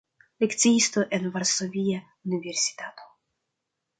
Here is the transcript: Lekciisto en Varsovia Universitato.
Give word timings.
Lekciisto 0.43 1.01
en 1.17 1.27
Varsovia 1.35 1.99
Universitato. 2.31 3.03